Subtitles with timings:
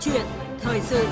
[0.00, 0.22] chuyện
[0.60, 1.06] thời sự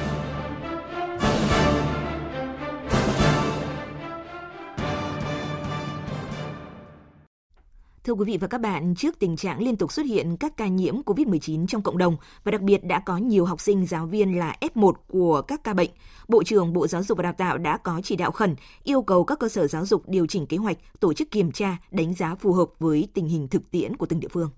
[8.04, 10.66] Thưa quý vị và các bạn, trước tình trạng liên tục xuất hiện các ca
[10.66, 14.38] nhiễm COVID-19 trong cộng đồng và đặc biệt đã có nhiều học sinh giáo viên
[14.38, 15.90] là F1 của các ca bệnh,
[16.28, 19.24] Bộ trưởng Bộ Giáo dục và Đào tạo đã có chỉ đạo khẩn yêu cầu
[19.24, 22.34] các cơ sở giáo dục điều chỉnh kế hoạch, tổ chức kiểm tra, đánh giá
[22.34, 24.50] phù hợp với tình hình thực tiễn của từng địa phương.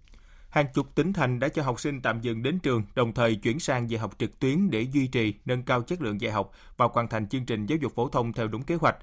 [0.50, 3.58] Hàng chục tỉnh thành đã cho học sinh tạm dừng đến trường, đồng thời chuyển
[3.58, 6.88] sang dạy học trực tuyến để duy trì, nâng cao chất lượng dạy học và
[6.92, 8.96] hoàn thành chương trình giáo dục phổ thông theo đúng kế hoạch.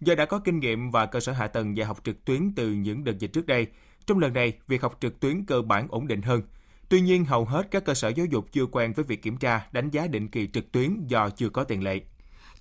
[0.00, 2.72] Do đã có kinh nghiệm và cơ sở hạ tầng dạy học trực tuyến từ
[2.72, 3.66] những đợt dịch trước đây,
[4.06, 6.42] trong lần này, việc học trực tuyến cơ bản ổn định hơn.
[6.88, 9.66] Tuy nhiên, hầu hết các cơ sở giáo dục chưa quen với việc kiểm tra,
[9.72, 12.00] đánh giá định kỳ trực tuyến do chưa có tiền lệ.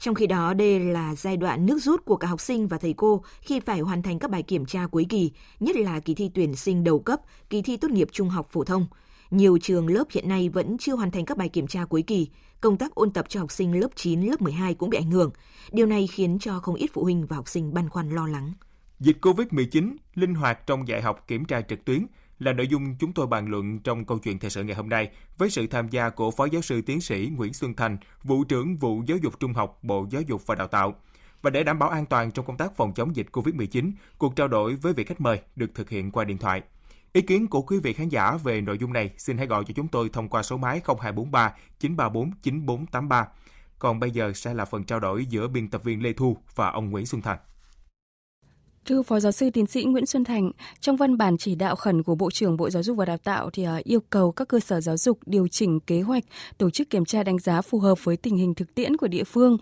[0.04, 2.94] Trong khi đó, đây là giai đoạn nước rút của cả học sinh và thầy
[2.94, 6.32] cô khi phải hoàn thành các bài kiểm tra cuối kỳ, nhất là kỳ thi
[6.34, 8.88] tuyển sinh đầu cấp, kỳ thi tốt nghiệp trung học phổ thông.
[9.32, 12.28] Nhiều trường lớp hiện nay vẫn chưa hoàn thành các bài kiểm tra cuối kỳ,
[12.62, 15.32] công tác ôn tập cho học sinh lớp 9, lớp 12 cũng bị ảnh hưởng.
[15.72, 18.54] Điều này khiến cho không ít phụ huynh và học sinh băn khoăn lo lắng.
[19.00, 22.06] Dịch COVID-19, linh hoạt trong dạy học kiểm tra trực tuyến
[22.44, 25.10] là nội dung chúng tôi bàn luận trong câu chuyện thời sự ngày hôm nay
[25.38, 28.78] với sự tham gia của Phó Giáo sư Tiến sĩ Nguyễn Xuân Thành, Vụ trưởng
[28.78, 30.96] Vụ Giáo dục Trung học Bộ Giáo dục và Đào tạo.
[31.42, 34.48] Và để đảm bảo an toàn trong công tác phòng chống dịch COVID-19, cuộc trao
[34.48, 36.62] đổi với vị khách mời được thực hiện qua điện thoại.
[37.14, 39.74] Ý kiến của quý vị khán giả về nội dung này xin hãy gọi cho
[39.76, 43.28] chúng tôi thông qua số máy 0243 934 9483.
[43.80, 46.70] Còn bây giờ sẽ là phần trao đổi giữa biên tập viên Lê Thu và
[46.70, 47.38] ông Nguyễn Xuân Thành.
[48.86, 52.04] Thưa Phó Giáo sư Tiến sĩ Nguyễn Xuân Thành, trong văn bản chỉ đạo khẩn
[52.04, 54.60] của Bộ trưởng Bộ Giáo dục và Đào tạo thì à, yêu cầu các cơ
[54.60, 56.24] sở giáo dục điều chỉnh kế hoạch,
[56.58, 59.24] tổ chức kiểm tra đánh giá phù hợp với tình hình thực tiễn của địa
[59.24, 59.58] phương.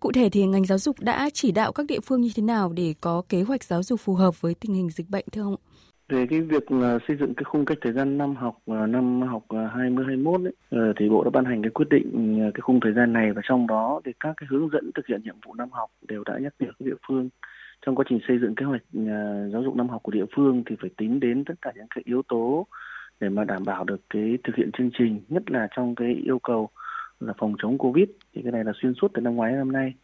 [0.00, 2.72] Cụ thể thì ngành giáo dục đã chỉ đạo các địa phương như thế nào
[2.72, 5.56] để có kế hoạch giáo dục phù hợp với tình hình dịch bệnh thưa ông?
[6.08, 6.62] Về cái việc
[7.08, 10.54] xây dựng cái khung cách thời gian năm học à, năm học à, 2021 ấy,
[10.70, 13.42] ờ, thì Bộ đã ban hành cái quyết định cái khung thời gian này và
[13.48, 16.38] trong đó thì các cái hướng dẫn thực hiện nhiệm vụ năm học đều đã
[16.38, 17.28] nhắc nhở các địa phương
[17.86, 20.62] trong quá trình xây dựng kế hoạch uh, giáo dục năm học của địa phương
[20.66, 22.66] thì phải tính đến tất cả những cái yếu tố
[23.20, 26.38] để mà đảm bảo được cái thực hiện chương trình nhất là trong cái yêu
[26.38, 26.68] cầu
[27.20, 28.08] là phòng chống covid.
[28.34, 29.94] Thì cái này là xuyên suốt từ năm ngoái đến năm nay.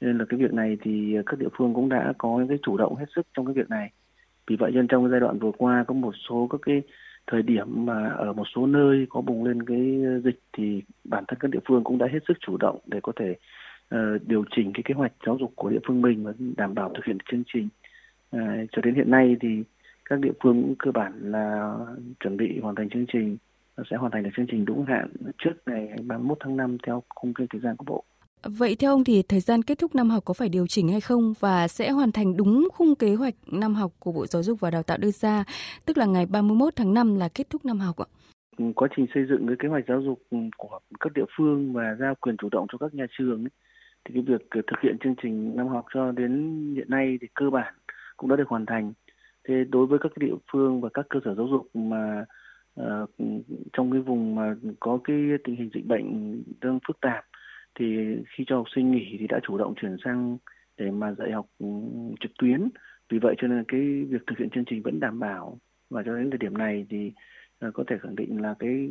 [0.00, 2.76] Nên là cái việc này thì các địa phương cũng đã có những cái chủ
[2.76, 3.90] động hết sức trong cái việc này.
[4.46, 6.82] Vì vậy nên trong cái giai đoạn vừa qua có một số các cái
[7.26, 11.38] thời điểm mà ở một số nơi có bùng lên cái dịch thì bản thân
[11.40, 13.36] các địa phương cũng đã hết sức chủ động để có thể uh,
[14.26, 17.04] điều chỉnh cái kế hoạch giáo dục của địa phương mình và đảm bảo thực
[17.04, 17.68] hiện chương trình.
[18.36, 18.40] Uh,
[18.72, 19.48] cho đến hiện nay thì
[20.04, 21.76] các địa phương cũng cơ bản là
[22.20, 23.36] chuẩn bị hoàn thành chương trình
[23.90, 27.34] sẽ hoàn thành được chương trình đúng hạn trước ngày 31 tháng 5 theo khung
[27.34, 28.04] kế thời gian của Bộ.
[28.42, 31.00] Vậy theo ông thì thời gian kết thúc năm học có phải điều chỉnh hay
[31.00, 34.60] không và sẽ hoàn thành đúng khung kế hoạch năm học của Bộ Giáo dục
[34.60, 35.44] và Đào tạo đưa ra,
[35.86, 38.06] tức là ngày 31 tháng 5 là kết thúc năm học ạ?
[38.74, 40.22] Quá trình xây dựng cái kế hoạch giáo dục
[40.56, 43.50] của các địa phương và giao quyền chủ động cho các nhà trường ấy,
[44.04, 46.32] thì cái việc ờ, thực hiện chương trình năm học cho đến
[46.76, 47.74] hiện nay thì cơ bản
[48.16, 48.92] cũng đã được hoàn thành.
[49.48, 52.24] Thế đối với các địa phương và các cơ sở giáo dục mà
[52.80, 53.10] uh,
[53.72, 57.24] trong cái vùng mà có cái tình hình dịch bệnh đang phức tạp
[57.78, 60.38] thì khi cho học sinh nghỉ thì đã chủ động chuyển sang
[60.76, 61.66] để mà dạy học ừ,
[62.20, 62.68] trực tuyến
[63.08, 65.58] vì vậy cho nên cái việc thực hiện chương trình vẫn đảm bảo
[65.90, 67.12] và cho đến thời điểm này thì
[67.66, 68.90] uh, có thể khẳng định là cái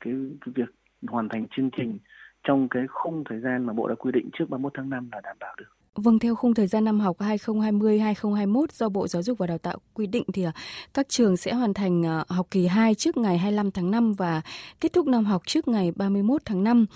[0.00, 0.74] cái, cái việc
[1.06, 1.98] hoàn thành chương trình
[2.46, 5.20] trong cái khung thời gian mà Bộ đã quy định trước 31 tháng 5 là
[5.24, 5.66] đảm bảo được.
[5.94, 9.78] Vâng, theo khung thời gian năm học 2020-2021 do Bộ Giáo dục và Đào tạo
[9.94, 10.52] quy định thì à,
[10.94, 14.42] các trường sẽ hoàn thành à, học kỳ 2 trước ngày 25 tháng 5 và
[14.80, 16.86] kết thúc năm học trước ngày 31 tháng 5.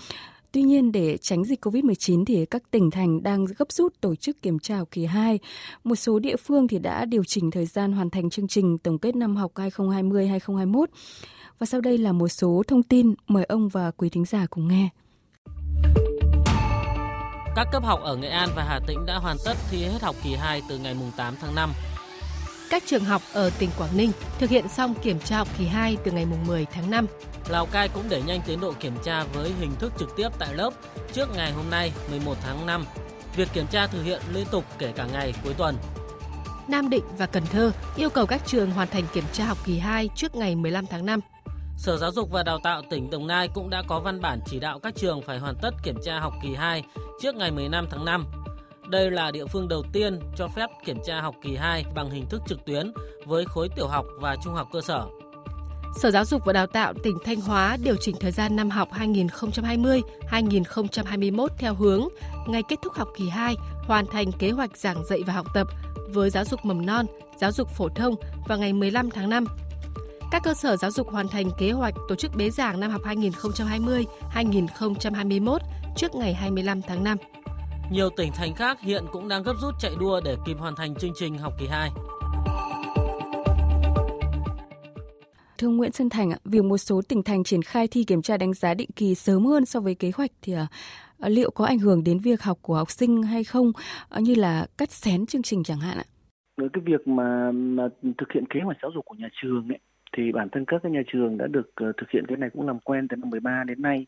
[0.51, 4.41] Tuy nhiên để tránh dịch COVID-19 thì các tỉnh thành đang gấp rút tổ chức
[4.41, 5.39] kiểm tra học kỳ 2.
[5.83, 8.97] Một số địa phương thì đã điều chỉnh thời gian hoàn thành chương trình tổng
[8.99, 10.85] kết năm học 2020-2021.
[11.59, 14.67] Và sau đây là một số thông tin mời ông và quý thính giả cùng
[14.67, 14.89] nghe.
[17.55, 20.15] Các cấp học ở Nghệ An và Hà Tĩnh đã hoàn tất thi hết học
[20.23, 21.73] kỳ 2 từ ngày 8 tháng 5.
[22.69, 25.97] Các trường học ở tỉnh Quảng Ninh thực hiện xong kiểm tra học kỳ 2
[26.03, 27.07] từ ngày 10 tháng 5.
[27.49, 30.53] Lào Cai cũng đẩy nhanh tiến độ kiểm tra với hình thức trực tiếp tại
[30.53, 30.73] lớp
[31.13, 32.85] trước ngày hôm nay 11 tháng 5.
[33.35, 35.75] Việc kiểm tra thực hiện liên tục kể cả ngày cuối tuần.
[36.67, 39.79] Nam Định và Cần Thơ yêu cầu các trường hoàn thành kiểm tra học kỳ
[39.79, 41.19] 2 trước ngày 15 tháng 5.
[41.81, 44.59] Sở Giáo dục và Đào tạo tỉnh Đồng Nai cũng đã có văn bản chỉ
[44.59, 46.83] đạo các trường phải hoàn tất kiểm tra học kỳ 2
[47.21, 48.25] trước ngày 15 tháng 5.
[48.87, 52.25] Đây là địa phương đầu tiên cho phép kiểm tra học kỳ 2 bằng hình
[52.29, 52.91] thức trực tuyến
[53.25, 55.05] với khối tiểu học và trung học cơ sở.
[56.01, 58.89] Sở Giáo dục và Đào tạo tỉnh Thanh Hóa điều chỉnh thời gian năm học
[58.91, 62.07] 2020-2021 theo hướng
[62.47, 63.55] ngày kết thúc học kỳ 2
[63.87, 65.67] hoàn thành kế hoạch giảng dạy và học tập
[66.09, 67.05] với giáo dục mầm non,
[67.39, 68.15] giáo dục phổ thông
[68.47, 69.45] vào ngày 15 tháng 5.
[70.31, 73.01] Các cơ sở giáo dục hoàn thành kế hoạch tổ chức bế giảng năm học
[73.03, 75.57] 2020-2021
[75.95, 77.17] trước ngày 25 tháng 5.
[77.91, 80.95] Nhiều tỉnh thành khác hiện cũng đang gấp rút chạy đua để kịp hoàn thành
[80.95, 81.89] chương trình học kỳ 2.
[85.57, 88.53] Thưa Nguyễn Xuân Thành, việc một số tỉnh thành triển khai thi kiểm tra đánh
[88.53, 90.67] giá định kỳ sớm hơn so với kế hoạch thì à,
[91.29, 93.71] liệu có ảnh hưởng đến việc học của học sinh hay không,
[94.09, 96.05] à, như là cắt xén chương trình chẳng hạn ạ?
[96.57, 99.79] Với cái việc mà, mà thực hiện kế hoạch giáo dục của nhà trường ấy,
[100.17, 102.67] thì bản thân các cái nhà trường đã được uh, thực hiện cái này cũng
[102.67, 104.05] làm quen từ năm 13 đến nay.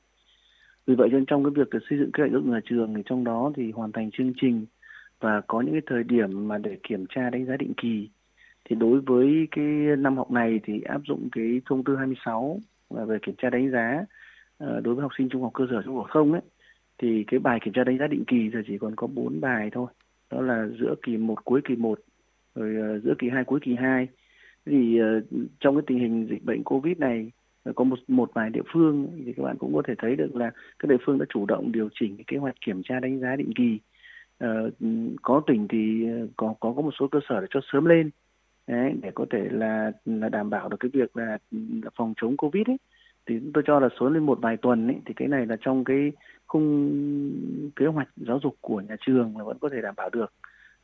[0.88, 2.60] Vì vậy cho nên trong cái việc ờ, xây dựng kế hoạch giáo dục nhà
[2.66, 4.66] trường thì trong đó thì hoàn thành chương trình
[5.20, 8.10] và có những cái thời điểm mà để kiểm tra đánh giá định kỳ.
[8.66, 9.66] Thì đối với cái
[9.98, 12.60] năm học này thì áp dụng cái thông tư 26
[12.90, 14.06] về kiểm tra đánh giá
[14.58, 16.42] ờ, đối với học sinh trung học cơ sở trung học không ấy
[16.98, 19.70] thì cái bài kiểm tra đánh giá định kỳ giờ chỉ còn có 4 bài
[19.72, 19.88] thôi.
[20.32, 22.00] Đó là giữa kỳ 1 cuối kỳ 1
[22.56, 24.08] rồi giữa kỳ 2 cuối kỳ 2
[24.66, 27.32] thì uh, ờ, trong cái tình hình dịch bệnh covid này
[27.64, 30.36] ờ, có một một vài địa phương thì các bạn cũng có thể thấy được
[30.36, 33.20] là các địa phương đã chủ động điều chỉnh cái kế hoạch kiểm tra đánh
[33.20, 33.80] giá định kỳ.
[34.44, 34.74] Uh,
[35.22, 36.08] có tỉnh thì
[36.38, 38.10] có có có một số cơ sở để cho sớm lên
[38.68, 42.38] Đấy, để có thể là là đảm bảo được cái việc là, là phòng chống
[42.38, 42.78] covid ấy.
[43.26, 45.84] Thì tôi cho là số lên một vài tuần ấy, thì cái này là trong
[45.84, 46.12] cái
[46.48, 46.92] khung
[47.76, 50.34] kế hoạch giáo dục của nhà trường là vẫn có thể đảm bảo được.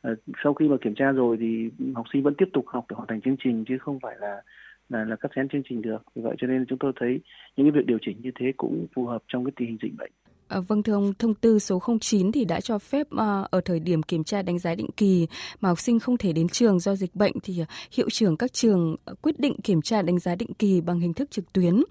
[0.02, 0.14] Ờ,
[0.44, 3.08] sau khi mà kiểm tra rồi thì học sinh vẫn tiếp tục học để hoàn
[3.08, 4.42] thành chương trình chứ không phải là
[4.88, 6.02] là là cắt xén chương trình được.
[6.14, 7.20] Vì vậy cho nên chúng tôi thấy
[7.56, 9.92] những cái việc điều chỉnh như thế cũng phù hợp trong cái tình hình dịch
[9.98, 10.12] bệnh.
[10.50, 13.80] À, vâng thưa ông, thông tư số 09 thì đã cho phép à, ở thời
[13.80, 15.26] điểm kiểm tra đánh giá định kỳ
[15.60, 18.52] mà học sinh không thể đến trường do dịch bệnh thì ờ, hiệu trưởng các
[18.52, 21.82] trường quyết định kiểm tra đánh giá định kỳ bằng hình thức trực tuyến.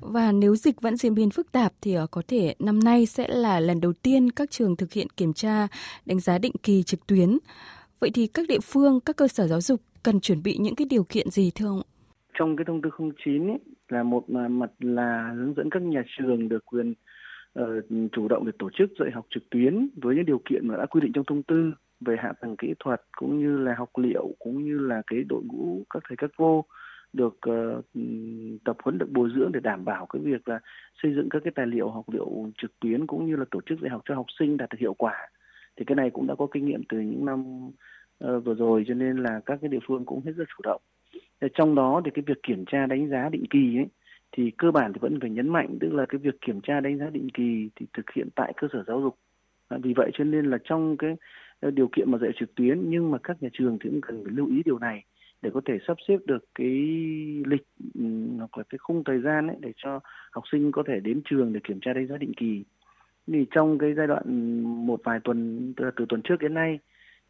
[0.00, 3.28] Và nếu dịch vẫn diễn biến phức tạp thì à, có thể năm nay sẽ
[3.28, 5.68] là lần đầu tiên các trường thực hiện kiểm tra
[6.06, 7.38] đánh giá định kỳ trực tuyến.
[8.00, 10.86] Vậy thì các địa phương, các cơ sở giáo dục cần chuẩn bị những cái
[10.90, 11.82] điều kiện gì thưa ông?
[12.38, 12.90] Trong cái thông tư
[13.24, 13.58] 09 ấy,
[13.88, 16.94] là một à, mặt là hướng dẫn các nhà trường được quyền
[17.54, 17.80] Ờ,
[18.12, 20.86] chủ động để tổ chức dạy học trực tuyến với những điều kiện mà đã
[20.86, 24.34] quy định trong thông tư về hạ tầng kỹ thuật cũng như là học liệu
[24.38, 26.64] cũng như là cái đội ngũ các thầy các cô
[27.12, 27.84] được uh,
[28.64, 30.60] tập huấn được bồi dưỡng để đảm bảo cái việc là
[31.02, 33.80] xây dựng các cái tài liệu học liệu trực tuyến cũng như là tổ chức
[33.80, 35.28] dạy học cho học sinh đạt được hiệu quả.
[35.76, 37.68] Thì cái này cũng đã có kinh nghiệm từ những năm
[38.24, 40.82] uh, vừa rồi cho nên là các cái địa phương cũng hết sức chủ động.
[41.54, 43.86] Trong đó thì cái việc kiểm tra đánh giá định kỳ ấy
[44.32, 46.98] thì cơ bản thì vẫn phải nhấn mạnh tức là cái việc kiểm tra đánh
[46.98, 49.18] giá định kỳ thì thực hiện tại cơ sở giáo dục.
[49.68, 51.16] À, vì vậy cho nên là trong cái
[51.60, 54.24] ờ, điều kiện mà dạy trực tuyến nhưng mà các nhà trường thì cũng cần
[54.24, 55.04] phải lưu ý điều này
[55.42, 56.68] để có thể sắp xếp được cái
[57.46, 58.04] lịch ừ,
[58.38, 60.00] hoặc là cái khung thời gian ấy để cho
[60.32, 62.64] học sinh có thể đến trường để kiểm tra đánh giá định kỳ.
[63.26, 64.22] Thì trong cái giai đoạn
[64.86, 66.78] một vài tuần từ, từ tuần trước đến nay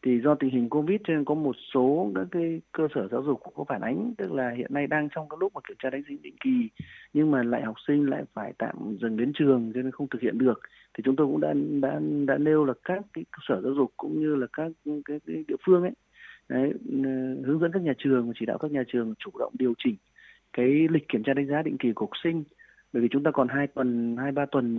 [0.02, 3.22] thì do tình hình covid cho nên có một số các cái cơ sở giáo
[3.22, 5.76] dục cũng có phản ánh tức là hiện nay đang trong cái lúc mà kiểm
[5.82, 6.69] tra đánh giá định kỳ
[7.12, 10.22] nhưng mà lại học sinh lại phải tạm dừng đến trường cho nên không thực
[10.22, 10.60] hiện được.
[10.94, 13.93] Thì chúng tôi cũng đã đã đã nêu là các cái cơ sở giáo dục
[13.96, 15.93] cũng như là các cái, cái địa phương ấy
[16.49, 16.72] đấy,
[17.44, 19.96] hướng dẫn các nhà trường và chỉ đạo các nhà trường chủ động điều chỉnh
[20.52, 22.44] cái lịch kiểm tra đánh giá định kỳ của học sinh.
[22.93, 24.78] Bởi vì chúng ta còn hai tuần hai ba tuần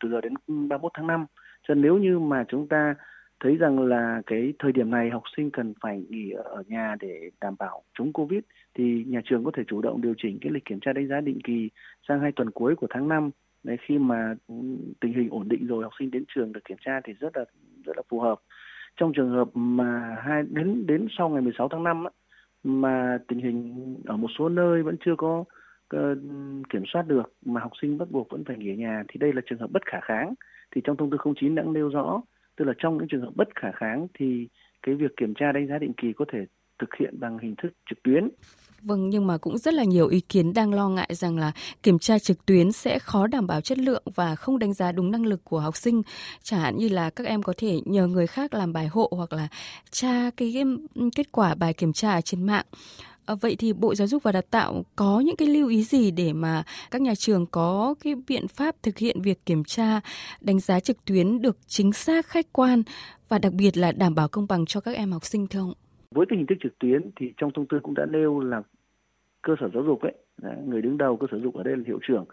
[0.00, 1.26] từ giờ đến 31 tháng 5
[1.68, 2.94] cho nên nếu như mà chúng ta
[3.40, 7.30] thấy rằng là cái thời điểm này học sinh cần phải nghỉ ở nhà để
[7.40, 8.40] đảm bảo chống covid
[8.74, 11.20] thì nhà trường có thể chủ động điều chỉnh cái lịch kiểm tra đánh giá
[11.20, 11.70] định kỳ
[12.08, 13.30] sang hai tuần cuối của tháng 5
[13.66, 14.34] đấy khi mà
[15.00, 17.44] tình hình ổn định rồi học sinh đến trường được kiểm tra thì rất là
[17.84, 18.38] rất là phù hợp.
[18.96, 22.10] Trong trường hợp mà hai đến đến sau ngày 16 tháng 5 á,
[22.64, 25.44] mà tình hình ở một số nơi vẫn chưa có
[25.88, 26.14] ờ,
[26.70, 29.32] kiểm soát được mà học sinh bắt buộc vẫn phải nghỉ ở nhà thì đây
[29.32, 30.34] là trường hợp bất khả kháng.
[30.70, 32.22] Thì trong thông tư 09 đã nêu rõ
[32.56, 34.48] tức là trong những trường hợp bất khả kháng thì
[34.82, 36.38] cái việc kiểm tra đánh giá định kỳ có thể
[36.78, 38.28] thực hiện bằng hình thức trực tuyến.
[38.82, 41.98] Vâng, nhưng mà cũng rất là nhiều ý kiến đang lo ngại rằng là kiểm
[41.98, 45.26] tra trực tuyến sẽ khó đảm bảo chất lượng và không đánh giá đúng năng
[45.26, 46.02] lực của học sinh.
[46.42, 49.32] Chẳng hạn như là các em có thể nhờ người khác làm bài hộ hoặc
[49.32, 49.48] là
[49.90, 50.54] tra cái
[51.14, 52.66] kết quả bài kiểm tra trên mạng.
[53.26, 56.10] À, vậy thì Bộ Giáo dục và Đào tạo có những cái lưu ý gì
[56.10, 60.00] để mà các nhà trường có cái biện pháp thực hiện việc kiểm tra,
[60.40, 62.82] đánh giá trực tuyến được chính xác, khách quan
[63.28, 65.72] và đặc biệt là đảm bảo công bằng cho các em học sinh thưa ông?
[66.10, 68.62] Với cái hình thức trực tuyến thì trong thông tư cũng đã nêu là
[69.42, 70.14] cơ sở giáo dục ấy,
[70.66, 72.24] người đứng đầu cơ sở giáo dục ở đây là hiệu trưởng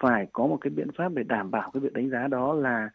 [0.00, 2.88] phải có một cái biện pháp để đảm bảo cái việc đánh giá đó là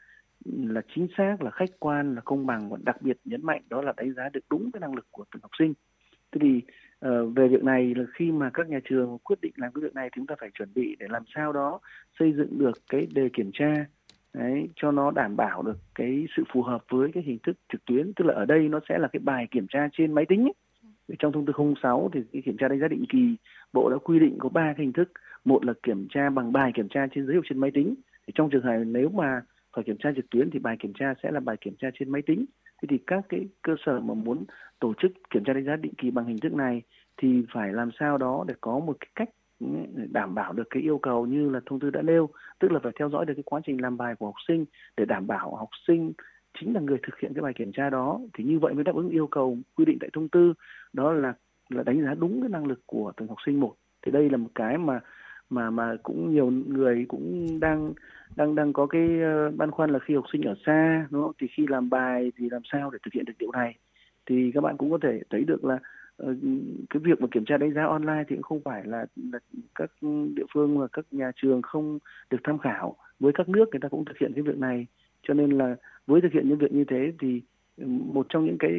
[0.45, 3.81] là chính xác, là khách quan, là công bằng và đặc biệt nhấn mạnh đó
[3.81, 5.73] là đánh giá được đúng cái năng lực của từng học sinh.
[6.31, 6.61] Thế thì
[7.01, 9.95] Ờ, về việc này là khi mà các nhà trường quyết định làm cái việc
[9.95, 11.79] này thì chúng ta phải chuẩn bị để làm sao đó
[12.19, 13.85] xây dựng được cái đề kiểm tra,
[14.33, 17.85] đấy, cho nó đảm bảo được cái sự phù hợp với cái hình thức trực
[17.85, 18.13] tuyến.
[18.13, 20.53] Tức là ở đây nó sẽ là cái bài kiểm tra trên máy tính ấy.
[21.19, 23.35] trong thông tư 06 thì cái kiểm tra đánh giá định kỳ,
[23.73, 25.11] bộ đã quy định có ba cái hình thức.
[25.45, 27.95] Một là kiểm tra bằng bài kiểm tra trên giấy hoặc trên máy tính.
[28.27, 29.41] Thì trong trường hợp nếu mà
[29.75, 32.09] phải kiểm tra trực tuyến thì bài kiểm tra sẽ là bài kiểm tra trên
[32.09, 32.45] máy tính
[32.81, 34.45] thế thì các cái cơ sở mà muốn
[34.79, 36.81] tổ chức kiểm tra đánh giá định kỳ bằng hình thức này
[37.17, 39.67] thì phải làm sao đó để có một cái cách ừ,
[40.11, 42.91] đảm bảo được cái yêu cầu như là thông tư đã nêu, tức là phải
[42.99, 44.65] theo dõi được cái quá trình làm bài của học sinh
[44.97, 46.11] để đảm bảo học sinh
[46.59, 48.19] chính là người thực hiện cái bài kiểm tra đó.
[48.33, 50.53] Thì như vậy mới đáp ứng yêu cầu quy định tại thông tư,
[50.93, 51.33] đó là
[51.69, 53.75] là đánh giá đúng cái năng lực của từng học sinh một.
[54.01, 54.99] Thì đây là một cái mà
[55.51, 57.93] mà mà cũng nhiều người cũng đang
[58.35, 61.31] đang đang có cái ờ, băn khoăn là khi học sinh ở xa đúng không?
[61.41, 63.75] thì khi làm bài thì làm sao để thực hiện được điều này?
[64.25, 65.79] Thì các bạn cũng có thể thấy được là
[66.17, 66.35] ờ,
[66.89, 69.39] cái việc mà kiểm tra đánh giá online thì cũng không phải là, là
[69.75, 69.91] các
[70.35, 72.95] địa phương và các nhà trường không được tham khảo.
[73.19, 74.87] Với các nước người ta cũng thực hiện cái việc này.
[75.23, 75.75] Cho nên là
[76.07, 77.41] với thực hiện những việc như thế thì
[77.77, 78.71] ừ, một trong những cái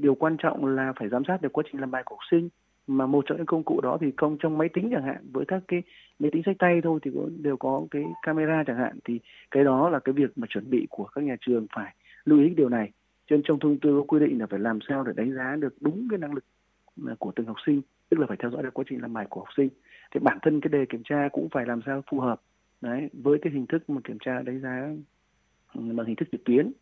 [0.00, 2.48] điều quan trọng là phải giám sát được quá trình làm bài của học sinh
[2.88, 5.44] mà một trong những công cụ đó thì công trong máy tính chẳng hạn, với
[5.48, 5.82] các cái
[6.18, 9.64] máy tính sách tay thôi thì cũng đều có cái camera chẳng hạn, thì cái
[9.64, 12.68] đó là cái việc mà chuẩn bị của các nhà trường phải lưu ý điều
[12.68, 12.90] này.
[13.26, 15.56] Cho nên trong thông tư có quy định là phải làm sao để đánh giá
[15.56, 16.44] được đúng cái năng lực
[17.06, 19.26] à, của từng học sinh, tức là phải theo dõi được quá trình làm bài
[19.30, 19.68] của học sinh.
[20.14, 22.40] Thì bản thân cái đề kiểm tra cũng phải làm sao phù hợp,
[22.80, 24.90] đấy, với cái hình thức mà kiểm tra, đánh giá
[25.74, 26.72] ừ, bằng hình thức trực tuyến.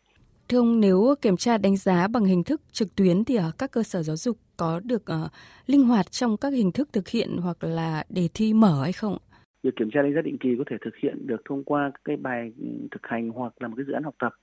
[0.49, 3.71] Thưa ông, nếu kiểm tra đánh giá bằng hình thức trực tuyến thì ở các
[3.71, 5.31] cơ sở giáo dục có được uh,
[5.65, 9.17] linh hoạt trong các hình thức thực hiện hoặc là đề thi mở hay không?
[9.63, 12.17] Việc kiểm tra đánh giá định kỳ có thể thực hiện được thông qua cái
[12.17, 14.33] bài ừ, thực hành hoặc là một cái dự án học tập.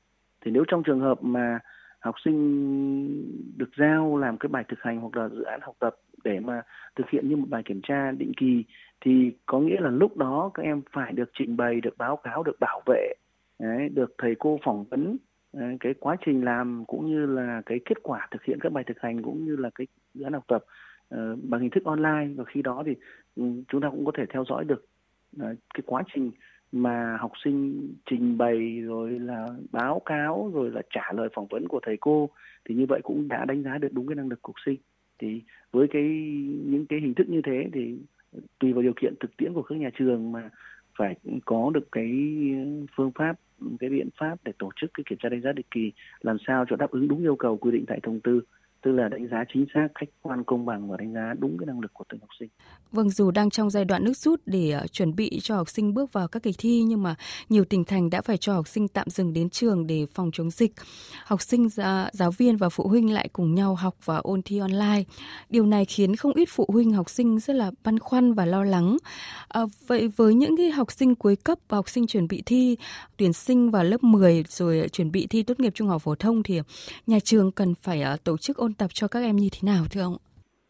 [0.45, 1.59] Thì nếu trong trường hợp mà
[2.01, 2.39] học sinh
[3.57, 6.63] được giao làm cái bài thực hành hoặc là dự án học tập để mà
[6.97, 8.65] thực hiện như một bài kiểm tra định kỳ
[9.01, 12.43] thì có nghĩa là lúc đó các em phải được trình bày, được báo cáo,
[12.43, 13.15] được bảo vệ,
[13.59, 15.17] đấy, được thầy cô phỏng vấn
[15.57, 18.85] Ờ, cái quá trình làm cũng như là cái kết quả thực hiện các bài
[18.85, 20.65] thực hành cũng như là cái dự án học tập
[21.15, 22.35] uh, bằng hình thức online.
[22.37, 22.95] Và khi đó thì
[23.37, 24.85] um, chúng ta cũng có thể theo dõi được
[25.37, 25.43] uh,
[25.75, 26.31] cái quá trình
[26.73, 31.69] mà học sinh trình bày rồi là báo cáo rồi là trả lời phỏng vấn
[31.69, 32.29] của thầy cô
[32.65, 34.77] thì như vậy cũng đã đánh giá được đúng cái năng lực của học sinh.
[35.19, 35.43] Thì
[35.73, 36.03] với cái
[36.65, 37.99] những cái hình thức như thế thì
[38.59, 40.51] tùy vào điều kiện thực tiễn của các nhà trường mà
[40.99, 42.11] phải có được cái
[42.97, 43.37] phương pháp
[43.81, 46.65] cái biện pháp để tổ chức cái kiểm tra đánh giá định kỳ, làm sao
[46.69, 48.41] cho đáp ứng đúng yêu cầu quy định tại thông tư
[48.85, 51.67] tức là đánh giá chính xác, khách quan, công bằng và đánh giá đúng cái
[51.67, 52.49] năng lực của từng học sinh.
[52.93, 55.95] Vâng, dù đang trong giai đoạn nước rút để uh, chuẩn bị cho học sinh
[55.95, 57.15] bước vào các kỳ thi nhưng mà
[57.49, 60.51] nhiều tỉnh thành đã phải cho học sinh tạm dừng đến trường để phòng chống
[60.51, 60.73] dịch.
[61.25, 61.69] Học sinh,
[62.13, 65.03] giáo viên và phụ huynh lại cùng nhau học và ôn thi online.
[65.51, 68.65] Điều này khiến không ít phụ huynh học sinh rất là băn khoăn và lo
[68.65, 68.97] lắng.
[69.49, 72.77] À, vậy với những cái học sinh cuối cấp và học sinh chuẩn bị thi
[73.17, 76.43] tuyển sinh vào lớp 10 rồi chuẩn bị thi tốt nghiệp trung học phổ thông
[76.43, 76.61] thì
[77.07, 79.85] nhà trường cần phải uh, tổ chức ôn tập cho các em như thế nào
[79.91, 80.17] thưa ông?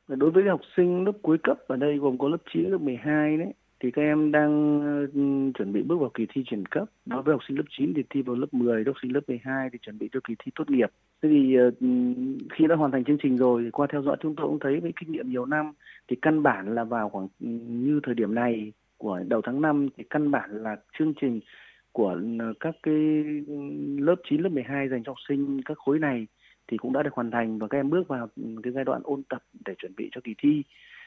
[0.09, 3.37] Đối với học sinh lớp cuối cấp ở đây gồm có lớp 9, lớp 12
[3.37, 3.53] đấy
[3.85, 4.81] thì các em đang
[5.15, 6.89] ừ, chuẩn bị bước vào kỳ thi chuyển cấp.
[7.07, 9.69] Đối với học sinh lớp 9 thì thi vào lớp 10, học sinh lớp 12
[9.73, 10.91] thì chuẩn bị cho kỳ thi tốt nghiệp.
[11.23, 11.87] Thế thì ờ, ừ,
[12.53, 14.81] khi đã hoàn thành chương trình rồi thì qua theo dõi chúng tôi cũng thấy
[14.81, 15.73] với kinh nghiệm nhiều năm
[16.09, 19.89] thì căn bản là vào khoảng ừ, như thời điểm này của đầu tháng 5
[19.97, 21.41] thì căn bản là chương trình
[21.93, 22.21] của
[22.61, 22.95] các cái
[23.99, 26.27] lớp 9, lớp 12 dành cho học sinh các khối này
[26.69, 28.29] thì cũng đã được hoàn thành và các em bước vào
[28.63, 30.63] cái giai đoạn ôn tập để chuẩn bị cho kỳ thi.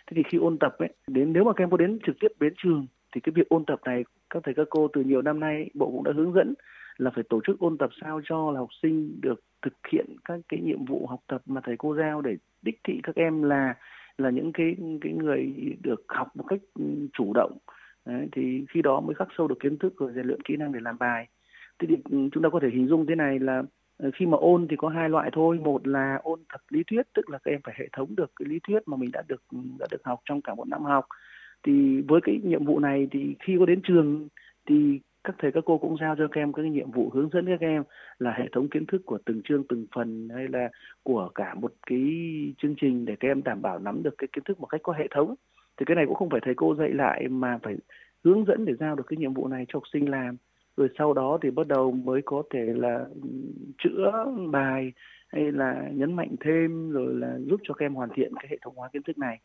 [0.07, 2.27] Thế thì khi ôn tập ấy, đến nếu mà các em có đến trực tiếp
[2.39, 5.39] đến trường thì cái việc ôn tập này các thầy các cô từ nhiều năm
[5.39, 6.53] nay bộ cũng đã hướng dẫn
[6.97, 10.39] là phải tổ chức ôn tập sao cho là học sinh được thực hiện các
[10.49, 13.75] cái nhiệm vụ học tập mà thầy cô giao để đích thị các em là
[14.17, 16.83] là những cái cái người được học một cách ừ,
[17.13, 17.57] chủ động
[18.07, 20.71] Đấy, thì khi đó mới khắc sâu được kiến thức rồi rèn luyện kỹ năng
[20.71, 21.27] để làm bài.
[21.79, 23.63] Thế thì ừ, chúng ta có thể hình dung thế này là
[23.97, 25.59] Ờ, khi mà ôn thì có hai loại thôi.
[25.63, 28.45] Một là ôn thật lý thuyết, tức là các em phải hệ thống được cái
[28.49, 29.43] lý thuyết mà mình đã được
[29.79, 31.05] đã được học trong cả một năm học.
[31.63, 34.27] Thì với cái nhiệm vụ này thì khi có đến trường
[34.69, 37.45] thì các thầy, các cô cũng giao cho các em cái nhiệm vụ hướng dẫn
[37.45, 37.83] các em
[38.19, 40.69] là hệ thống kiến thức của từng chương, từng phần, hay là
[41.03, 41.99] của cả một cái
[42.57, 44.93] chương trình để các em đảm bảo nắm được cái kiến thức một cách có
[44.93, 45.35] hệ thống.
[45.77, 47.75] Thì cái này cũng không phải thầy cô dạy lại mà phải
[48.23, 50.37] hướng dẫn để giao được cái nhiệm vụ này cho học sinh làm
[50.77, 53.29] rồi sau đó thì bắt đầu mới có thể là ừ,
[53.77, 54.93] chữa bài
[55.27, 58.57] hay là nhấn mạnh thêm, rồi là giúp cho các em hoàn thiện cái hệ
[58.61, 59.39] thống hóa kiến thức này.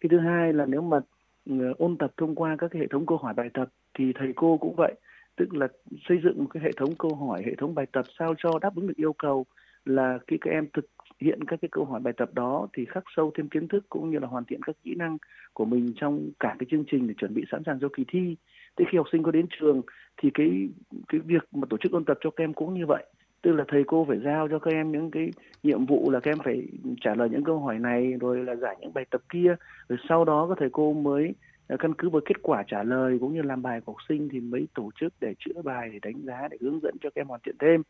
[0.00, 1.00] Cái thứ hai là nếu mà
[1.46, 3.68] ừ, ôn tập thông qua các cái hệ thống câu hỏi bài tập
[3.98, 4.94] thì thầy cô cũng vậy.
[5.36, 5.68] Tức là
[6.08, 8.76] xây dựng một cái hệ thống câu hỏi, hệ thống bài tập sao cho đáp
[8.76, 9.46] ứng được yêu cầu
[9.84, 10.86] là khi các em thực
[11.20, 14.10] hiện các cái câu hỏi bài tập đó thì khắc sâu thêm kiến thức cũng
[14.10, 15.16] như là hoàn thiện các kỹ năng
[15.52, 18.36] của mình trong cả cái chương trình để chuẩn bị sẵn sàng cho kỳ thi.
[18.76, 19.82] Thế khi học sinh có đến trường
[20.22, 20.68] thì cái
[21.08, 23.04] cái việc mà tổ chức ôn tập cho các em cũng như vậy.
[23.42, 25.30] Tức là thầy cô phải giao cho các em những cái
[25.62, 26.66] nhiệm vụ là các em phải
[27.00, 29.54] trả lời những câu hỏi này, rồi là giải những bài tập kia.
[29.88, 31.34] Rồi sau đó các thầy cô mới
[31.68, 34.28] à, căn cứ vào kết quả trả lời cũng như làm bài của học sinh
[34.32, 37.20] thì mới tổ chức để chữa bài, để đánh giá, để hướng dẫn cho các
[37.20, 37.82] em hoàn thiện thêm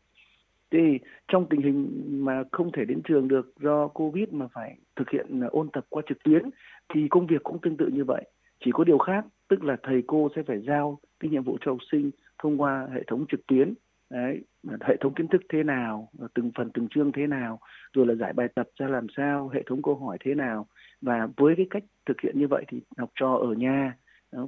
[0.71, 1.89] thì trong tình hình
[2.25, 6.03] mà không thể đến trường được do covid mà phải thực hiện ôn tập qua
[6.09, 6.49] trực tuyến
[6.93, 8.23] thì công việc cũng tương tự như vậy
[8.65, 11.71] chỉ có điều khác tức là thầy cô sẽ phải giao cái nhiệm vụ cho
[11.71, 12.11] học sinh
[12.43, 13.73] thông qua hệ thống trực tuyến
[14.09, 14.41] Đấy,
[14.81, 17.59] hệ thống kiến thức thế nào, từng phần từng chương thế nào,
[17.93, 20.67] rồi là giải bài tập ra làm sao, hệ thống câu hỏi thế nào.
[21.01, 23.97] Và với cái cách thực hiện như vậy thì học trò ở nhà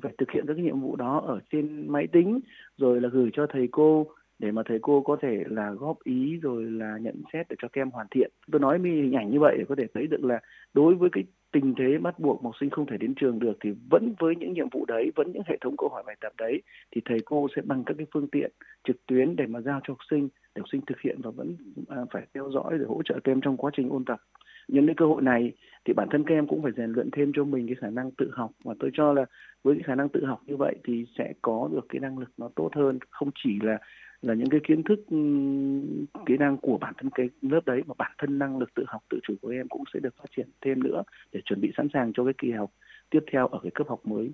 [0.02, 2.40] phải thực hiện các cái nhiệm vụ đó ở trên máy tính,
[2.78, 4.08] rồi là gửi cho thầy cô
[4.42, 7.68] để mà thầy cô có thể là góp ý rồi là nhận xét để cho
[7.68, 8.32] các em hoàn thiện.
[8.52, 10.40] Tôi nói mi hình ảnh như vậy để có thể thấy được là
[10.74, 13.70] đối với cái tình thế bắt buộc học sinh không thể đến trường được thì
[13.90, 16.62] vẫn với những nhiệm vụ đấy, vẫn những hệ thống câu hỏi bài tập đấy
[16.96, 18.52] thì thầy cô sẽ bằng các cái phương tiện
[18.88, 21.56] trực tuyến để mà giao cho học sinh để học sinh thực hiện và vẫn
[21.90, 24.20] à, phải theo dõi để hỗ trợ các em trong quá trình ôn tập.
[24.68, 25.52] Nhân cái cơ hội này
[25.86, 28.12] thì bản thân các em cũng phải rèn luyện thêm cho mình cái khả năng
[28.12, 29.26] tự học và tôi cho là
[29.64, 32.30] với cái khả năng tự học như vậy thì sẽ có được cái năng lực
[32.38, 33.78] nó tốt hơn không chỉ là
[34.22, 35.00] là những cái kiến thức
[36.26, 39.02] kỹ năng của bản thân cái lớp đấy mà bản thân năng lực tự học
[39.10, 41.88] tự chủ của em cũng sẽ được phát triển thêm nữa để chuẩn bị sẵn
[41.94, 42.72] sàng cho cái kỳ học
[43.10, 44.32] tiếp theo ở cái cấp học mới.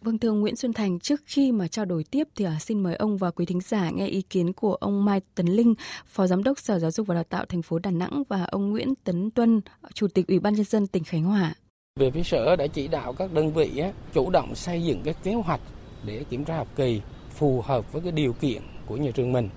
[0.00, 2.82] Vâng thưa ông Nguyễn Xuân Thành, trước khi mà trao đổi tiếp thì à, xin
[2.82, 5.74] mời ông và quý thính giả nghe ý kiến của ông Mai Tấn Linh,
[6.06, 8.70] Phó Giám đốc Sở Giáo dục và Đào tạo thành phố Đà Nẵng và ông
[8.70, 9.60] Nguyễn Tấn Tuân,
[9.94, 11.54] Chủ tịch Ủy ban nhân dân tỉnh Khánh Hòa.
[12.00, 15.14] Về phía sở đã chỉ đạo các đơn vị á, chủ động xây dựng cái
[15.22, 15.60] kế hoạch
[16.06, 19.48] để kiểm tra học kỳ phù hợp với cái điều kiện của nhà trường mình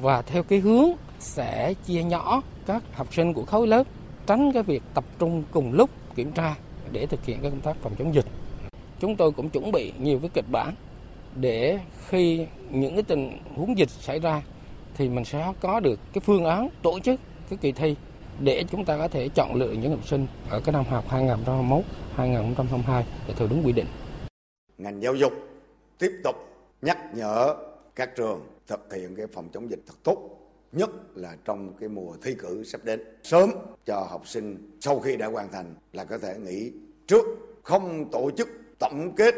[0.00, 0.88] và theo cái hướng
[1.18, 3.86] sẽ chia nhỏ các học sinh của khối lớp,
[4.26, 6.54] tránh cái việc tập trung cùng lúc kiểm tra
[6.92, 8.26] để thực hiện các công tác phòng chống dịch.
[9.00, 10.74] Chúng tôi cũng chuẩn bị nhiều cái kịch bản
[11.34, 14.42] để khi những cái tình huống dịch xảy ra
[14.94, 17.96] thì mình sẽ có được cái phương án tổ chức cái kỳ thi
[18.40, 21.84] để chúng ta có thể chọn lựa những học sinh ở cái năm học 2021
[22.14, 23.86] 2022 để theo đúng quy định.
[24.78, 25.32] Ngành giáo dục
[25.98, 26.36] tiếp tục
[26.82, 27.54] nhắc nhở
[27.98, 30.38] các trường thực hiện cái phòng chống dịch thật tốt,
[30.72, 33.02] nhất là trong cái mùa thi cử sắp đến.
[33.22, 33.50] Sớm
[33.84, 36.72] cho học sinh sau khi đã hoàn thành là có thể nghỉ
[37.06, 37.24] trước,
[37.62, 39.34] không tổ chức tổng kết,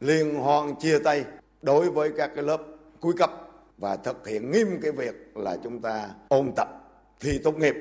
[0.00, 1.24] liên hoan chia tay
[1.62, 2.62] đối với các cái lớp
[3.00, 3.30] cuối cấp
[3.78, 6.68] và thực hiện nghiêm cái việc là chúng ta ôn tập,
[7.20, 7.74] thi tốt nghiệp,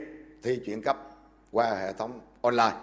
[0.44, 0.98] thi chuyển cấp
[1.52, 2.76] qua hệ thống online.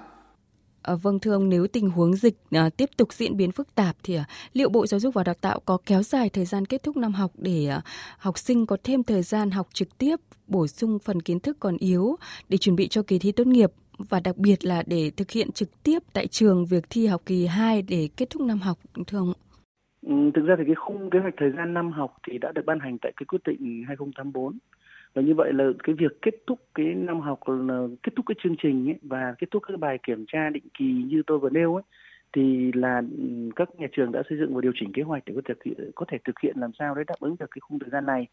[0.82, 3.96] À, vâng thưa ông, nếu tình huống dịch à, tiếp tục diễn biến phức tạp
[4.02, 6.82] thì à, liệu Bộ Giáo dục và Đào tạo có kéo dài thời gian kết
[6.82, 7.80] thúc năm học để à,
[8.18, 10.16] học sinh có thêm thời gian học trực tiếp,
[10.46, 12.16] bổ sung phần kiến thức còn yếu
[12.48, 15.52] để chuẩn bị cho kỳ thi tốt nghiệp và đặc biệt là để thực hiện
[15.52, 19.18] trực tiếp tại trường việc thi học kỳ 2 để kết thúc năm học thưa
[19.18, 19.32] ông?
[20.06, 22.62] Ừ, thực ra thì cái khung kế hoạch thời gian năm học thì đã được
[22.66, 24.58] ban hành tại cái quyết định 2084
[25.14, 28.34] và như vậy là cái việc kết thúc cái năm học là kết thúc cái
[28.42, 31.50] chương trình ấy, và kết thúc các bài kiểm tra định kỳ như tôi vừa
[31.50, 31.82] nêu ấy
[32.32, 33.02] thì là
[33.56, 36.06] các nhà trường đã xây dựng và điều chỉnh kế hoạch để có thể có
[36.08, 38.26] thể thực hiện làm sao để đáp ứng được cái khung thời gian này.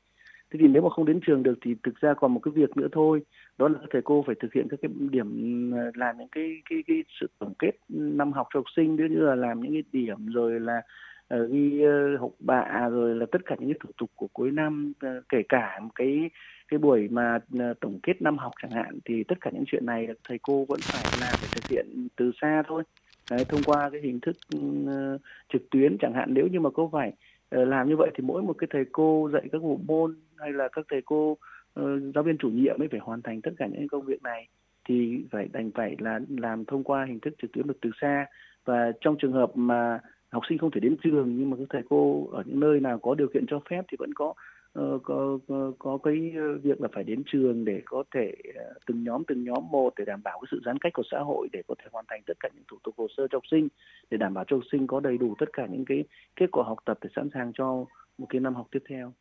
[0.51, 2.77] Thế thì nếu mà không đến trường được thì thực ra còn một cái việc
[2.77, 3.21] nữa thôi,
[3.57, 6.61] đó là các thầy cô phải thực hiện các cái điểm ờ, làm những cái
[6.69, 9.83] cái cái sự tổng kết năm học cho học sinh, như là làm những cái
[9.91, 10.81] điểm rồi là
[11.27, 14.27] Ờ, ghi ờ, hộp học bạ rồi là tất cả những cái thủ tục của
[14.33, 16.29] cuối năm ờ, kể cả một cái
[16.67, 17.39] cái buổi mà
[17.79, 20.79] tổng kết năm học chẳng hạn thì tất cả những chuyện này thầy cô vẫn
[20.83, 22.83] phải làm để thực hiện từ xa thôi.
[23.31, 25.21] Đấy, thông qua cái hình thức uh,
[25.53, 26.33] trực tuyến chẳng hạn.
[26.33, 27.11] Nếu như mà cô phải
[27.55, 30.53] uh, làm như vậy thì mỗi một cái thầy cô dạy các bộ môn hay
[30.53, 31.85] là các thầy cô uh,
[32.15, 34.47] giáo viên chủ nhiệm mới phải hoàn thành tất cả những công việc này
[34.89, 38.25] thì phải đành phải là làm thông qua hình thức trực tuyến được từ xa.
[38.65, 39.99] Và trong trường hợp mà
[40.31, 42.99] học sinh không thể đến trường nhưng mà các thầy cô ở những nơi nào
[42.99, 44.33] có điều kiện cho phép thì vẫn có
[44.73, 48.73] ờ, có, có có cái ờ, việc là phải đến trường để có thể ờ,
[48.87, 51.47] từng nhóm từng nhóm một để đảm bảo cái sự giãn cách của xã hội
[51.53, 53.67] để có thể hoàn thành tất cả những thủ tục hồ sơ cho học sinh
[54.11, 56.03] để đảm bảo cho học sinh có đầy đủ tất cả những cái
[56.35, 57.85] kết quả học tập để sẵn sàng cho
[58.17, 59.13] một cái năm học tiếp theo.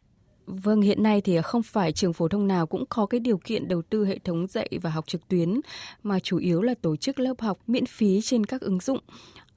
[0.47, 3.69] Vâng, hiện nay thì không phải trường phổ thông nào cũng có cái điều kiện
[3.69, 5.61] đầu tư hệ thống dạy và học trực tuyến
[6.03, 8.99] mà chủ yếu là tổ chức lớp học miễn phí trên các ứng dụng.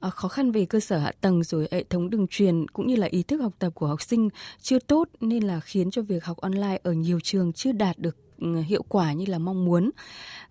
[0.00, 2.96] À, khó khăn về cơ sở hạ tầng rồi hệ thống đường truyền cũng như
[2.96, 4.28] là ý thức học tập của học sinh
[4.62, 8.16] chưa tốt nên là khiến cho việc học online ở nhiều trường chưa đạt được
[8.38, 9.90] ừ, hiệu quả như là mong muốn.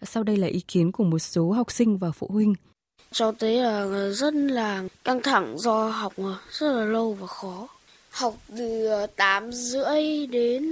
[0.02, 2.56] Sau đây là ý kiến của một số học sinh và phụ huynh.
[3.12, 7.68] Cháu thấy là rất là căng thẳng do học ờ, rất là lâu và khó.
[8.10, 10.72] Học từ ờ, 8 rưỡi đến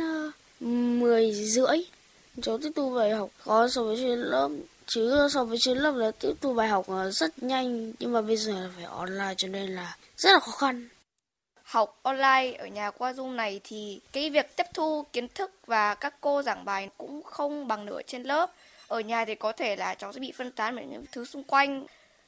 [0.59, 1.77] 10 rưỡi.
[2.41, 4.49] Cháu tiếp tục phải học khó so với trên lớp
[4.87, 8.21] chứ so với trên lớp là tiếp thu bài học ờ, rất nhanh nhưng mà
[8.21, 10.89] bây giờ là phải online cho nên là rất là khó khăn
[11.67, 15.95] học online ở nhà qua Zoom này thì cái việc tiếp thu kiến thức và
[15.95, 18.51] các cô giảng bài cũng không bằng nửa trên lớp.
[18.87, 21.43] Ở nhà thì có thể là cháu sẽ bị phân tán bởi những thứ xung
[21.43, 21.85] quanh.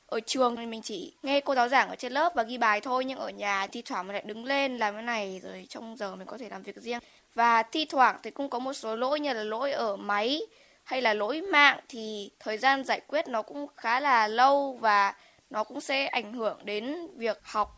[0.07, 2.81] Ở trường thì mình chỉ nghe cô giáo giảng ở trên lớp và ghi bài
[2.81, 5.95] thôi, nhưng ở nhà thi thoảng mình lại đứng lên làm cái này rồi trong
[5.97, 6.99] giờ mình có thể làm việc riêng.
[7.35, 10.41] Và thi thoảng thì cũng có một số lỗi như là lỗi ở máy
[10.89, 15.13] hay là lỗi mạng thì thời gian giải quyết nó cũng khá là lâu và
[15.49, 17.77] nó cũng sẽ ảnh hưởng đến việc học.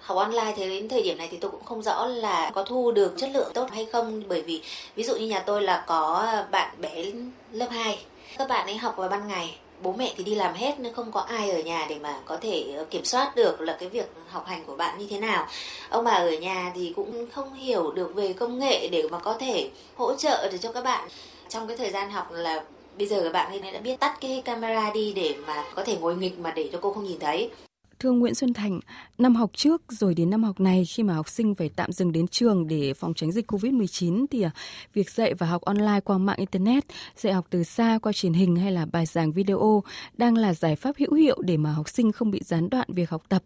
[0.00, 2.92] Học online thì đến thời điểm này thì tôi cũng không rõ là có thu
[2.92, 4.22] được chất lượng tốt hay không.
[4.28, 4.62] Bởi vì
[4.94, 7.04] ví dụ như nhà tôi là có bạn bé
[7.52, 8.04] lớp 2
[8.38, 11.12] các bạn ấy học vào ban ngày bố mẹ thì đi làm hết nên không
[11.12, 14.12] có ai ở nhà để mà có thể ờ, kiểm soát được là cái việc
[14.28, 15.46] học hành của bạn như thế nào.
[15.88, 19.34] Ông bà ở nhà thì cũng không hiểu được về công nghệ để mà có
[19.38, 21.08] thể hỗ trợ để cho các bạn.
[21.48, 22.64] Trong cái thời gian học là
[22.98, 25.96] bây giờ các bạn ấy đã biết tắt cái camera đi để mà có thể
[26.00, 27.50] ngồi nghịch mà để cho cô không nhìn thấy.
[28.02, 28.80] Thưa Nguyễn Xuân Thành,
[29.18, 32.12] năm học trước rồi đến năm học này khi mà học sinh phải tạm dừng
[32.12, 34.50] đến trường để phòng tránh dịch Covid-19 thì à,
[34.94, 36.84] việc dạy và học online qua mạng Internet,
[37.16, 39.82] dạy học từ xa qua truyền hình hay là bài giảng video
[40.16, 43.10] đang là giải pháp hữu hiệu để mà học sinh không bị gián đoạn việc
[43.10, 43.42] học tập.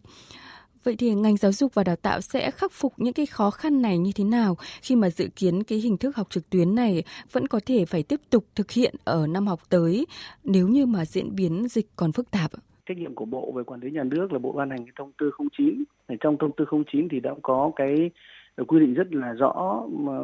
[0.85, 3.83] Vậy thì ngành giáo dục và đào tạo sẽ khắc phục những cái khó khăn
[3.83, 7.03] này như thế nào khi mà dự kiến cái hình thức học trực tuyến này
[7.33, 10.07] vẫn có thể phải tiếp tục thực hiện ở năm học tới
[10.45, 12.53] nếu như mà diễn biến dịch còn phức tạp?
[12.87, 15.13] Trách nhiệm của bộ về quản lý nhà nước là bộ ban hành cái thông
[15.19, 15.85] tư 09
[16.21, 18.11] trong thông tư 09 thì đã có cái
[18.67, 19.83] quy định rất là rõ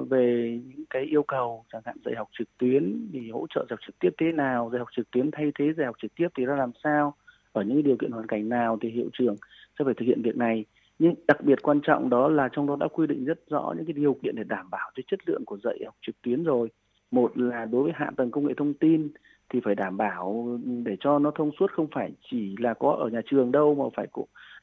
[0.08, 3.70] về những cái yêu cầu, chẳng hạn dạy học trực tuyến thì hỗ trợ dạy
[3.70, 6.28] học trực tiếp thế nào, dạy học trực tuyến thay thế dạy học trực tiếp
[6.36, 7.14] thì ra làm sao,
[7.52, 9.36] ở những điều kiện hoàn cảnh nào thì hiệu trưởng
[9.78, 10.64] sẽ phải thực hiện việc này.
[10.98, 13.86] Nhưng đặc biệt quan trọng đó là trong đó đã quy định rất rõ những
[13.86, 16.68] cái điều kiện để đảm bảo cho chất lượng của dạy học trực tuyến rồi.
[17.10, 19.08] Một là đối với hạ tầng công nghệ thông tin
[19.50, 23.08] thì phải đảm bảo để cho nó thông suốt, không phải chỉ là có ở
[23.08, 24.06] nhà trường đâu mà phải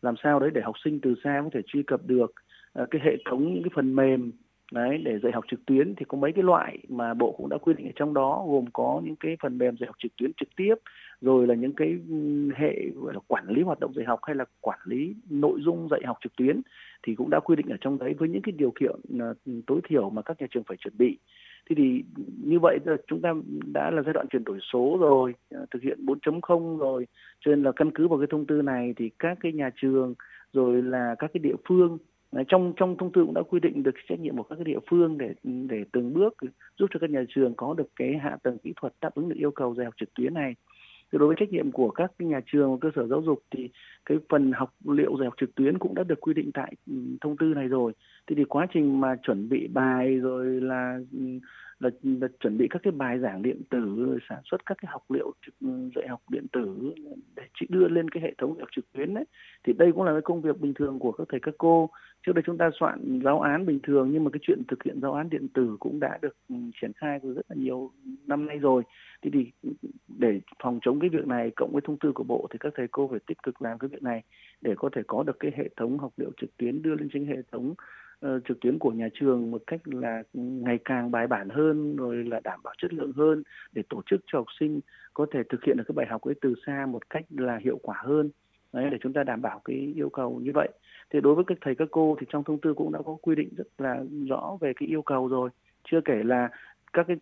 [0.01, 2.33] làm sao đấy để học sinh từ xa có thể truy cập được
[2.73, 4.31] ờ, cái hệ thống, những cái phần mềm,
[4.71, 5.95] đấy, để dạy học trực tuyến.
[5.95, 8.65] Thì có mấy cái loại mà bộ cũng đã quy định ở trong đó, gồm
[8.73, 10.75] có những cái phần mềm dạy học trực tuyến trực tiếp,
[11.21, 14.35] rồi là những cái ừ, hệ gọi là quản lý hoạt động dạy học hay
[14.35, 16.61] là quản lý nội dung dạy học trực tuyến
[17.03, 19.33] thì cũng đã quy định ở trong đấy với những cái điều kiện ờ,
[19.67, 21.17] tối thiểu mà các nhà trường phải chuẩn bị
[21.69, 22.03] thế thì
[22.43, 23.33] như vậy là chúng ta
[23.73, 27.07] đã là giai đoạn chuyển đổi số rồi à, thực hiện 4.0 rồi.
[27.39, 30.13] Cho nên là căn cứ vào cái thông tư này thì các cái nhà trường
[30.53, 31.97] rồi là các cái địa phương
[32.31, 34.65] à, trong trong thông tư cũng đã quy định được trách nhiệm của các cái
[34.65, 36.33] địa phương để để từng bước
[36.79, 39.35] giúp cho các nhà trường có được cái hạ tầng kỹ thuật đáp ứng được
[39.37, 40.55] yêu cầu dạy học trực tuyến này.
[41.11, 43.69] Đối với trách nhiệm của các nhà trường và cơ sở giáo dục thì
[44.05, 46.93] cái phần học liệu dạy học trực tuyến cũng đã được quy định tại ừ,
[47.21, 47.93] thông tư này rồi
[48.29, 51.19] thế thì quá trình mà chuẩn bị bài rồi là ừ,
[51.79, 55.03] là, là chuẩn bị các cái bài giảng điện tử sản xuất các cái học
[55.09, 55.53] liệu trực,
[55.95, 56.93] dạy học điện tử
[57.35, 59.25] để chị đưa lên cái hệ thống dạy học trực tuyến đấy
[59.63, 61.89] thì đây cũng là cái công việc bình thường của các thầy các cô.
[62.25, 65.01] Trước đây chúng ta soạn giáo án bình thường nhưng mà cái chuyện thực hiện
[65.01, 67.91] giáo án điện tử cũng đã được ừ, triển khai từ rất là nhiều
[68.27, 68.83] năm nay rồi.
[69.21, 69.51] Thế thì
[70.07, 72.87] để phòng chống cái việc này cộng với thông tư của bộ thì các thầy
[72.87, 74.23] cô phải tích cực làm cái việc này
[74.61, 77.25] để có thể có được cái hệ thống học liệu trực tuyến đưa lên trên
[77.25, 77.73] hệ thống
[78.25, 82.23] uh, trực tuyến của nhà trường một cách là ngày càng bài bản hơn rồi
[82.23, 84.79] là đảm bảo chất lượng hơn để tổ chức cho học sinh
[85.13, 87.79] có thể thực hiện được cái bài học ấy từ xa một cách là hiệu
[87.83, 88.29] quả hơn.
[88.73, 90.69] Đấy, để chúng ta đảm bảo cái yêu cầu như vậy.
[91.09, 93.35] Thì đối với các thầy các cô thì trong thông tư cũng đã có quy
[93.35, 95.49] định rất là rõ về cái yêu cầu rồi.
[95.91, 96.49] Chưa kể là
[96.93, 97.17] các cái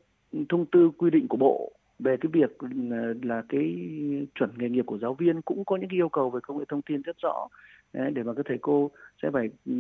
[0.50, 2.68] thông tư quy định của bộ về cái việc ừ,
[3.24, 3.76] là cái
[4.36, 6.82] chuẩn nghề nghiệp của giáo viên cũng có những yêu cầu về công nghệ thông
[6.82, 7.48] tin rất rõ
[7.93, 8.91] để mà các thầy cô
[9.23, 9.73] sẽ phải ừ,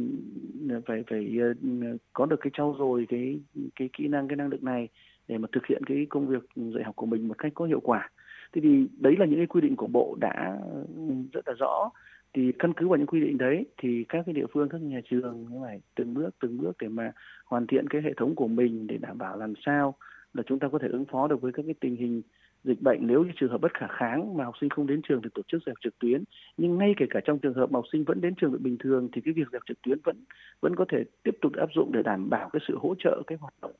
[0.85, 3.39] phải phải ờ, ừ, có được cái trau dồi cái
[3.75, 4.87] cái kỹ năng, cái năng lực này
[5.27, 7.79] để mà thực hiện cái công việc dạy học của mình một cách có hiệu
[7.79, 8.09] quả.
[8.53, 10.57] Thế thì đấy là những cái quy định của bộ đã
[10.95, 11.89] ừ, rất là rõ.
[12.33, 15.01] Thì căn cứ vào những quy định đấy thì các cái địa phương, các nhà
[15.09, 17.11] trường phải từng bước từng bước để mà
[17.45, 19.95] hoàn thiện cái hệ thống của mình để đảm bảo làm sao
[20.33, 22.21] là chúng ta có thể ứng phó được với các cái tình hình
[22.67, 25.21] dịch bệnh nếu như trường hợp bất khả kháng mà học sinh không đến trường
[25.21, 26.23] thì tổ chức dạy học trực tuyến.
[26.57, 29.09] Nhưng ngay kể cả trong trường hợp học sinh vẫn đến trường được bình thường
[29.13, 30.15] thì cái việc dạy học trực tuyến vẫn
[30.61, 33.37] vẫn có thể tiếp tục áp dụng để đảm bảo cái sự hỗ trợ cái
[33.41, 33.73] hoạt động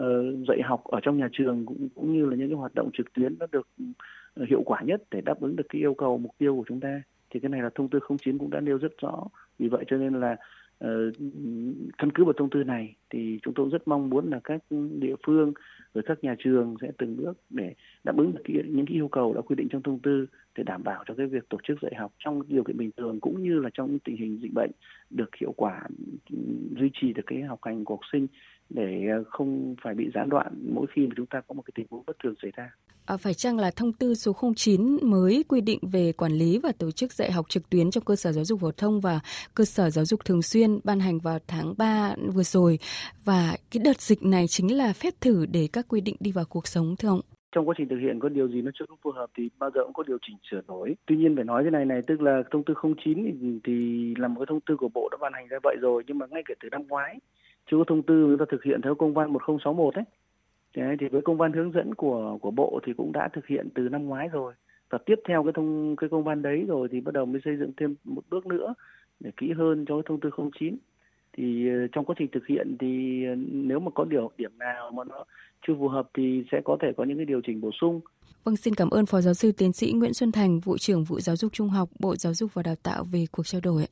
[0.00, 2.90] uh, dạy học ở trong nhà trường cũng cũng như là những cái hoạt động
[2.92, 3.68] trực tuyến nó được
[4.34, 6.80] ờ, hiệu quả nhất để đáp ứng được cái yêu cầu mục tiêu của chúng
[6.80, 7.02] ta.
[7.30, 9.24] Thì cái này là thông tư 09 cũng đã nêu rất rõ.
[9.58, 10.38] Vì vậy cho nên là uh,
[10.78, 11.10] Ờ,
[11.98, 14.62] căn cứ vào thông tư này thì chúng tôi rất mong muốn là các
[14.98, 15.52] địa phương
[15.94, 19.34] rồi các nhà trường sẽ từng bước để đáp ứng được những cái yêu cầu
[19.34, 21.92] đã quy định trong thông tư để đảm bảo cho cái việc tổ chức dạy
[21.94, 24.70] học trong điều kiện bình thường cũng như là trong tình hình dịch bệnh
[25.10, 25.82] được hiệu quả,
[26.76, 28.26] duy trì được cái học hành của học sinh
[28.74, 31.86] để không phải bị gián đoạn mỗi khi mà chúng ta có một cái tình
[31.90, 32.70] huống bất thường xảy ra.
[33.06, 36.72] À, phải chăng là thông tư số 09 mới quy định về quản lý và
[36.78, 39.20] tổ chức dạy học trực tuyến trong cơ sở giáo dục phổ thông và
[39.54, 42.78] cơ sở giáo dục thường xuyên ban hành vào tháng 3 vừa rồi
[43.24, 46.44] và cái đợt dịch này chính là phép thử để các quy định đi vào
[46.48, 47.20] cuộc sống thưa ông?
[47.54, 49.80] trong quá trình thực hiện có điều gì nó chưa phù hợp thì bao giờ
[49.84, 50.96] cũng có điều chỉnh sửa đổi.
[51.06, 53.74] Tuy nhiên phải nói thế này này, tức là thông tư 09 thì, thì
[54.18, 56.26] là một cái thông tư của Bộ đã ban hành ra vậy rồi, nhưng mà
[56.30, 57.18] ngay kể từ năm ngoái
[57.70, 60.04] chưa có thông tư chúng ta thực hiện theo công văn 1061 ấy.
[60.76, 63.68] Đấy, thì với công văn hướng dẫn của của Bộ thì cũng đã thực hiện
[63.74, 64.54] từ năm ngoái rồi.
[64.90, 67.56] Và tiếp theo cái thông cái công văn đấy rồi thì bắt đầu mới xây
[67.56, 68.74] dựng thêm một bước nữa
[69.20, 70.76] để kỹ hơn cho cái thông tư 09
[71.36, 74.90] thì ờ, trong quá trình thực hiện thì ờ, nếu mà có điều điểm nào
[74.90, 75.24] mà nó
[75.66, 78.00] chưa phù hợp thì sẽ có thể có những cái điều chỉnh bổ sung.
[78.44, 81.20] Vâng, xin cảm ơn Phó Giáo sư Tiến sĩ Nguyễn Xuân Thành, vụ trưởng vụ
[81.20, 83.86] giáo dục trung học, Bộ Giáo dục và Đào tạo về cuộc trao đổi.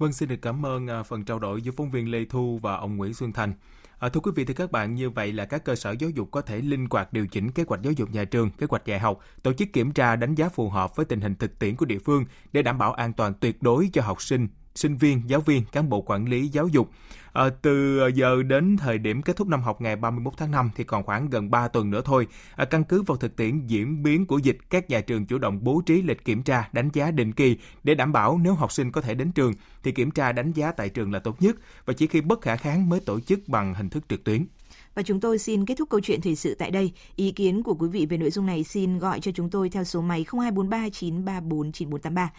[0.00, 2.76] Vâng, xin được cảm ơn à, phần trao đổi giữa phóng viên Lê Thu và
[2.76, 3.52] ông Nguyễn Xuân Thành.
[3.98, 6.28] À, thưa quý vị thì các bạn, như vậy là các cơ sở giáo dục
[6.30, 8.98] có thể linh hoạt điều chỉnh kế hoạch giáo dục nhà trường, kế hoạch dạy
[8.98, 11.86] học, tổ chức kiểm tra đánh giá phù hợp với tình hình thực tiễn của
[11.86, 15.40] địa phương để đảm bảo an toàn tuyệt đối cho học sinh, sinh viên, giáo
[15.40, 16.90] viên, cán bộ quản lý giáo dục.
[17.32, 20.70] À, từ ờ, giờ đến thời điểm kết thúc năm học ngày 31 tháng 5
[20.76, 22.26] thì còn khoảng gần 3 tuần nữa thôi.
[22.56, 25.58] À, căn cứ vào thực tiễn diễn biến của dịch, các nhà trường chủ động
[25.62, 28.92] bố trí lịch kiểm tra, đánh giá định kỳ để đảm bảo nếu học sinh
[28.92, 29.52] có thể đến trường
[29.82, 32.56] thì kiểm tra đánh giá tại trường là tốt nhất và chỉ khi bất khả
[32.56, 34.46] kháng mới tổ chức bằng hình thức trực tuyến.
[34.94, 36.92] Và chúng tôi xin kết thúc câu chuyện thời sự tại đây.
[37.16, 39.84] Ý kiến của quý vị về nội dung này xin gọi cho chúng tôi theo
[39.84, 42.30] số máy 0243 934 9483.